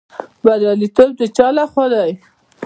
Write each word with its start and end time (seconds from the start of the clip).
بریالیتوب 0.43 1.09
د 1.19 1.21
چا 1.35 1.47
لخوا 1.57 1.85
دی؟ 1.93 2.11